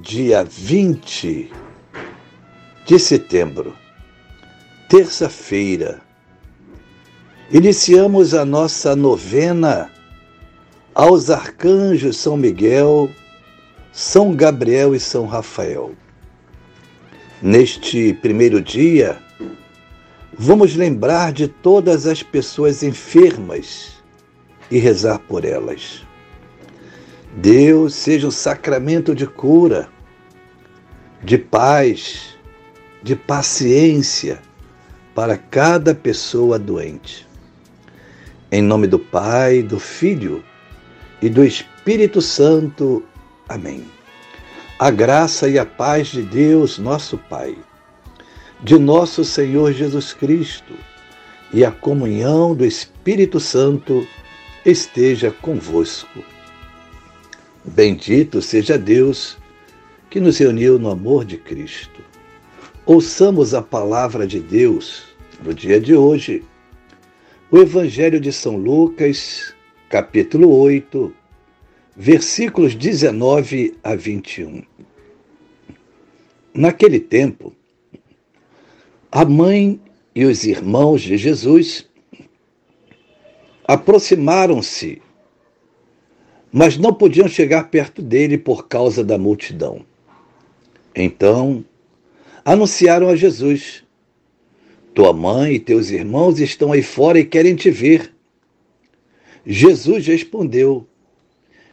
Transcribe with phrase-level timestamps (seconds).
[0.00, 1.52] dia 20
[2.86, 3.76] de setembro,
[4.88, 6.00] terça-feira,
[7.50, 9.90] iniciamos a nossa novena
[10.94, 13.10] aos arcanjos São Miguel,
[13.92, 15.92] São Gabriel e São Rafael.
[17.42, 19.18] Neste primeiro dia,
[20.32, 24.02] vamos lembrar de todas as pessoas enfermas
[24.70, 26.09] e rezar por elas.
[27.36, 29.88] Deus seja um sacramento de cura,
[31.22, 32.36] de paz,
[33.02, 34.40] de paciência
[35.14, 37.26] para cada pessoa doente.
[38.50, 40.42] Em nome do Pai, do Filho
[41.22, 43.04] e do Espírito Santo.
[43.48, 43.84] Amém.
[44.76, 47.56] A graça e a paz de Deus, nosso Pai,
[48.60, 50.74] de nosso Senhor Jesus Cristo
[51.52, 54.06] e a comunhão do Espírito Santo
[54.64, 56.29] esteja convosco.
[57.64, 59.36] Bendito seja Deus
[60.08, 62.00] que nos reuniu no amor de Cristo.
[62.86, 65.04] Ouçamos a palavra de Deus
[65.44, 66.42] no dia de hoje.
[67.50, 69.54] O Evangelho de São Lucas,
[69.90, 71.12] capítulo 8,
[71.94, 74.62] versículos 19 a 21.
[76.54, 77.54] Naquele tempo,
[79.12, 79.78] a mãe
[80.14, 81.86] e os irmãos de Jesus
[83.68, 85.02] aproximaram-se
[86.52, 89.84] mas não podiam chegar perto dele por causa da multidão.
[90.94, 91.64] Então,
[92.44, 93.84] anunciaram a Jesus:
[94.94, 98.12] Tua mãe e teus irmãos estão aí fora e querem te ver.
[99.46, 100.86] Jesus respondeu: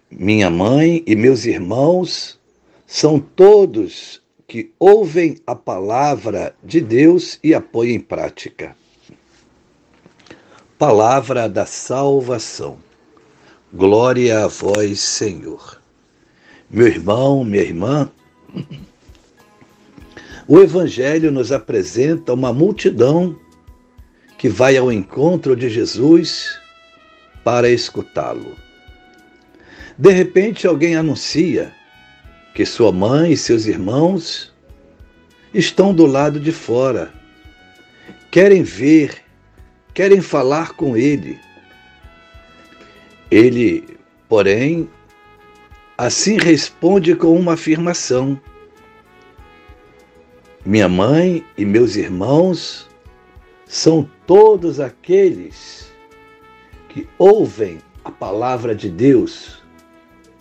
[0.09, 2.39] Minha mãe e meus irmãos
[2.85, 8.75] são todos que ouvem a palavra de Deus e a põem em prática.
[10.77, 12.86] Palavra da salvação.
[13.77, 15.79] Glória a vós, Senhor.
[16.67, 18.09] Meu irmão, minha irmã,
[20.47, 23.39] o Evangelho nos apresenta uma multidão
[24.35, 26.59] que vai ao encontro de Jesus
[27.43, 28.55] para escutá-lo.
[29.95, 31.71] De repente, alguém anuncia
[32.55, 34.51] que sua mãe e seus irmãos
[35.53, 37.13] estão do lado de fora,
[38.31, 39.21] querem ver,
[39.93, 41.45] querem falar com ele.
[43.29, 43.97] Ele,
[44.29, 44.89] porém,
[45.97, 48.39] assim responde com uma afirmação:
[50.65, 52.87] Minha mãe e meus irmãos
[53.65, 55.91] são todos aqueles
[56.89, 59.61] que ouvem a palavra de Deus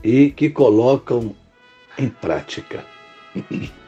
[0.02, 1.34] e que colocam
[1.98, 2.84] em prática.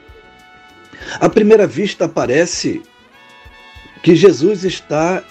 [1.21, 2.83] À primeira vista parece
[4.03, 5.23] que Jesus está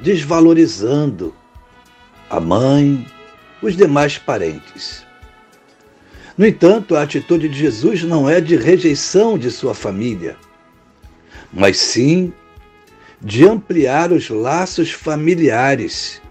[0.00, 1.34] desvalorizando
[2.30, 3.04] a mãe,
[3.60, 5.04] os demais parentes.
[6.38, 10.36] No entanto, a atitude de Jesus não é de rejeição de sua família,
[11.52, 12.32] mas sim
[13.20, 16.22] de ampliar os laços familiares,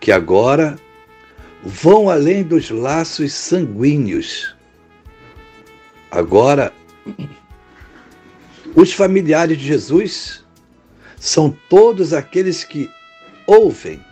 [0.00, 0.76] que agora
[1.62, 4.54] vão além dos laços sanguíneos.
[6.10, 6.72] Agora,
[8.74, 10.44] os familiares de Jesus
[11.16, 12.90] são todos aqueles que
[13.46, 14.04] ouvem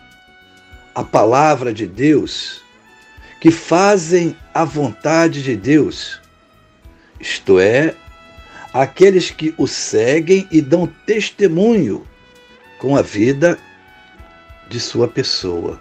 [0.98, 2.60] a palavra de Deus,
[3.40, 6.20] que fazem a vontade de Deus,
[7.20, 7.94] isto é,
[8.74, 12.04] aqueles que o seguem e dão testemunho
[12.80, 13.56] com a vida
[14.68, 15.78] de sua pessoa.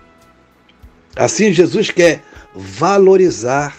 [1.16, 2.22] Assim, Jesus quer
[2.54, 3.76] valorizar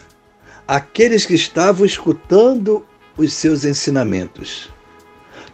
[0.66, 2.84] aqueles que estavam escutando
[3.16, 4.70] os seus ensinamentos,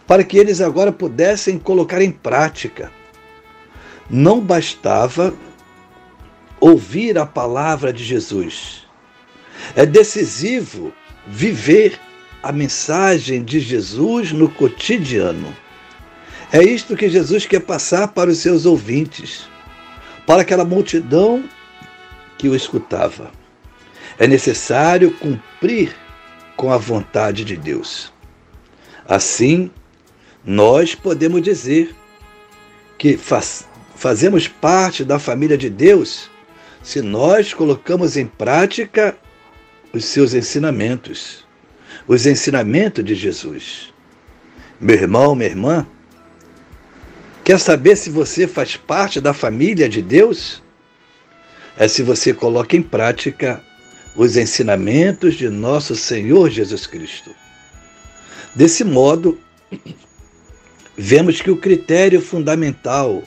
[0.07, 2.91] para que eles agora pudessem colocar em prática.
[4.09, 5.31] Não bastava
[6.59, 8.85] ouvir a palavra de Jesus.
[9.75, 10.93] É decisivo
[11.27, 11.99] viver
[12.43, 15.55] a mensagem de Jesus no cotidiano.
[16.51, 19.47] É isto que Jesus quer passar para os seus ouvintes,
[20.25, 21.43] para aquela multidão
[22.37, 23.31] que o escutava.
[24.17, 25.95] É necessário cumprir
[26.55, 28.13] com a vontade de Deus.
[29.07, 29.71] Assim,
[30.45, 31.93] nós podemos dizer
[32.97, 36.29] que faz, fazemos parte da família de Deus
[36.85, 39.17] se nós colocamos em prática
[39.91, 41.43] os seus ensinamentos.
[42.07, 43.91] os ensinamentos de Jesus.
[44.79, 45.87] Meu irmão, minha irmã,
[47.43, 50.61] quer saber se você faz parte da família de Deus?
[51.75, 53.63] É se você coloca em prática
[54.15, 57.33] os ensinamentos de nosso Senhor Jesus Cristo.
[58.53, 59.39] Desse modo,
[60.95, 63.23] vemos que o critério fundamental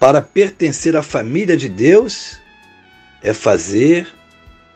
[0.00, 2.40] para pertencer à família de Deus
[3.22, 4.12] é fazer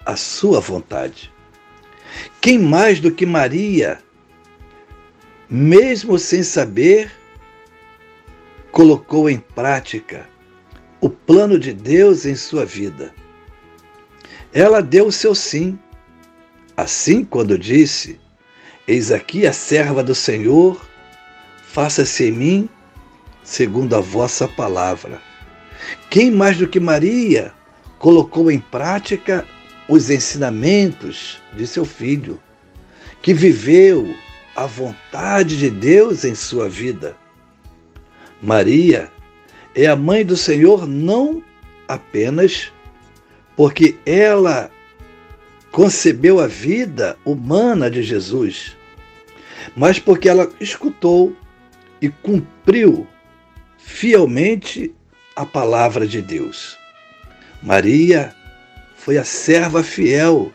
[0.04, 1.32] a sua vontade.
[2.40, 4.00] Quem mais do que Maria,
[5.48, 7.10] mesmo sem saber,
[8.72, 10.28] colocou em prática
[11.00, 13.14] o plano de Deus em sua vida?
[14.52, 15.78] Ela deu o seu sim.
[16.76, 18.18] Assim, quando disse:
[18.88, 20.80] Eis aqui a serva do Senhor,
[21.62, 22.68] faça-se em mim
[23.44, 25.20] segundo a vossa palavra.
[26.08, 27.52] Quem mais do que Maria
[28.00, 29.46] colocou em prática
[29.86, 32.40] os ensinamentos de seu filho,
[33.20, 34.16] que viveu
[34.56, 37.14] a vontade de Deus em sua vida?
[38.42, 39.12] Maria
[39.74, 41.44] é a mãe do Senhor não
[41.86, 42.72] apenas
[43.54, 44.70] porque ela
[45.70, 48.74] concebeu a vida humana de Jesus,
[49.76, 51.36] mas porque ela escutou
[52.00, 53.06] e cumpriu
[53.76, 54.94] fielmente
[55.36, 56.79] a palavra de Deus.
[57.62, 58.34] Maria
[58.96, 60.52] foi a serva fiel,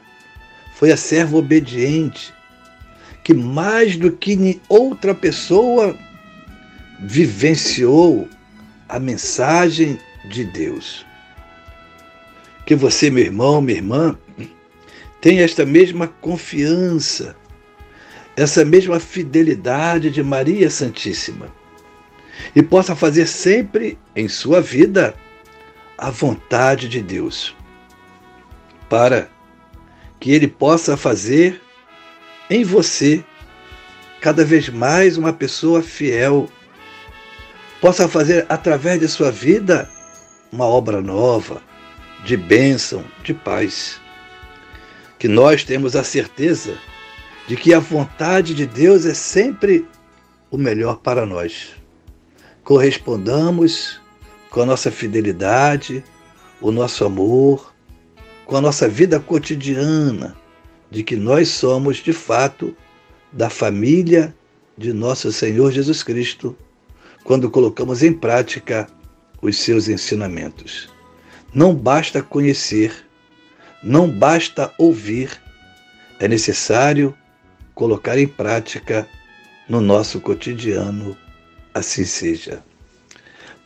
[0.75, 2.33] foi a serva obediente,
[3.23, 5.97] que mais do que outra pessoa
[6.99, 8.27] vivenciou
[8.87, 9.99] a mensagem
[10.29, 11.05] de Deus.
[12.65, 14.17] Que você, meu irmão, minha irmã,
[15.21, 17.35] tenha esta mesma confiança
[18.35, 21.47] essa mesma fidelidade de Maria Santíssima
[22.55, 25.15] e possa fazer sempre em sua vida
[25.97, 27.55] a vontade de Deus,
[28.89, 29.29] para
[30.19, 31.61] que Ele possa fazer
[32.49, 33.23] em você
[34.21, 36.49] cada vez mais uma pessoa fiel,
[37.79, 39.89] possa fazer através de sua vida
[40.51, 41.61] uma obra nova,
[42.23, 44.01] de bênção, de paz.
[45.19, 46.77] Que nós temos a certeza
[47.47, 49.87] de que a vontade de Deus é sempre
[50.49, 51.75] o melhor para nós.
[52.63, 54.01] Correspondamos
[54.55, 56.01] com a nossa fidelidade,
[56.61, 57.75] o nosso amor,
[58.45, 60.33] com a nossa vida cotidiana,
[60.89, 62.73] de que nós somos, de fato,
[63.33, 64.33] da família
[64.77, 66.57] de nosso Senhor Jesus Cristo,
[67.25, 68.87] quando colocamos em prática
[69.41, 70.87] os seus ensinamentos.
[71.53, 73.05] Não basta conhecer,
[73.83, 75.37] não basta ouvir,
[76.17, 77.13] é necessário
[77.73, 79.05] colocar em prática
[79.67, 81.17] no nosso cotidiano,
[81.73, 82.63] assim seja.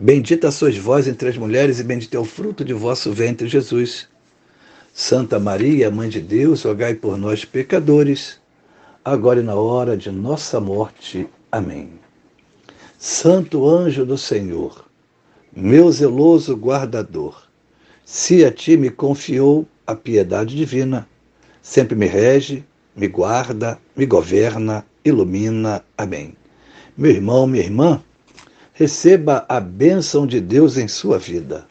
[0.00, 4.06] Bendita sois vós entre as mulheres, e bendito é o fruto de vosso ventre, Jesus.
[4.94, 8.38] Santa Maria, Mãe de Deus, rogai por nós, pecadores,
[9.04, 11.26] agora e na hora de nossa morte.
[11.50, 11.90] Amém.
[12.96, 14.84] Santo anjo do Senhor,
[15.52, 17.48] meu zeloso guardador,
[18.04, 21.08] se a ti me confiou a piedade divina,
[21.60, 25.84] sempre me rege, me guarda, me governa, ilumina.
[25.96, 26.36] Amém.
[26.96, 28.00] Meu irmão, minha irmã,
[28.78, 31.66] receba a bênção de Deus em sua vida.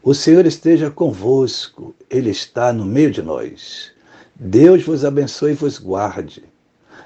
[0.00, 3.90] O Senhor esteja convosco, Ele está no meio de nós.
[4.36, 6.44] Deus vos abençoe e vos guarde.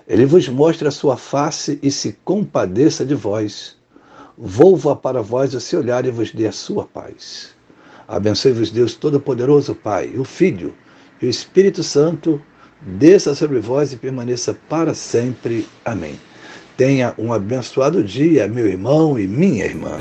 [0.06, 3.74] Ele vos mostre a sua face e se compadeça de vós.
[4.36, 7.54] Volva para vós o seu olhar e vos dê a sua paz.
[8.06, 10.74] Abençoe-vos Deus Todo-Poderoso, Pai, o Filho
[11.22, 12.38] e o Espírito Santo
[12.82, 15.66] desça sobre vós e permaneça para sempre.
[15.86, 16.20] Amém.
[16.76, 19.98] Tenha um abençoado dia, meu irmão e minha irmã.